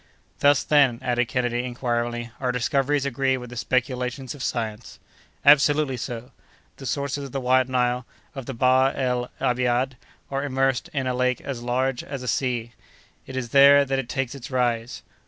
[0.39, 4.97] "Thus, then," added Kennedy, inquiringly, "our discoveries agree with the speculations of science."
[5.45, 6.31] "Absolutely so.
[6.77, 9.97] The sources of the White Nile, of the Bahr el Abiad,
[10.31, 12.73] are immersed in a lake as large as a sea;
[13.27, 15.03] it is there that it takes its rise.